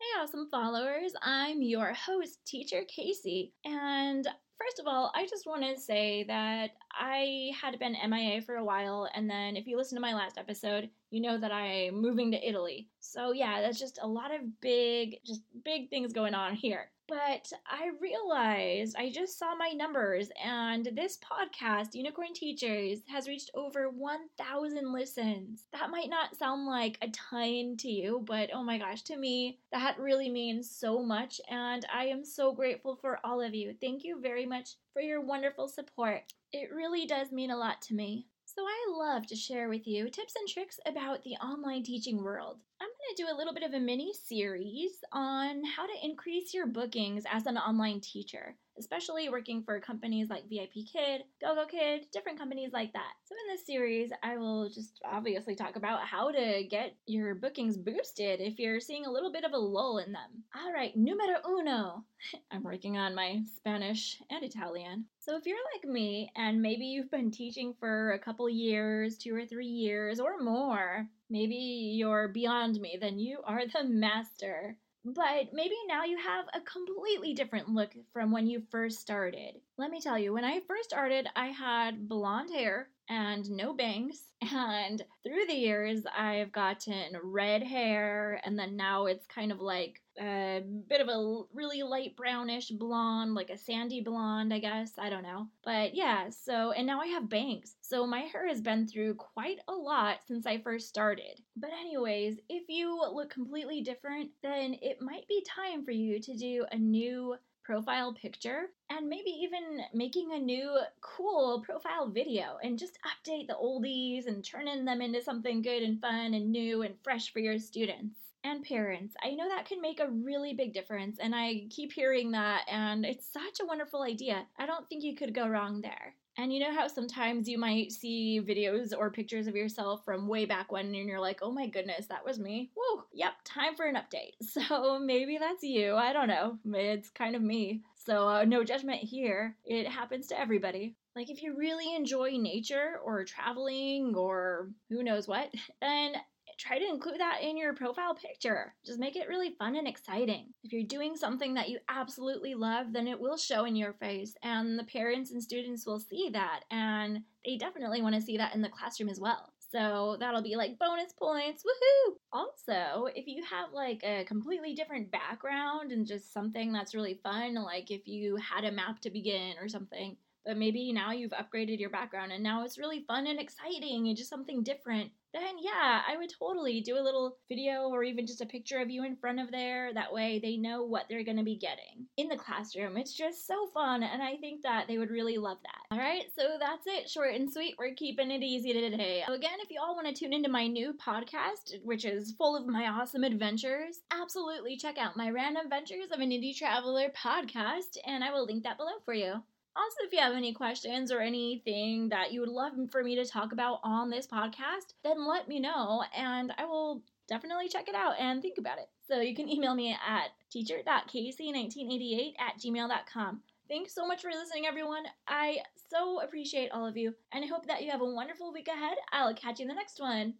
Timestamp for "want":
5.46-5.62, 158.02-158.14, 189.94-190.06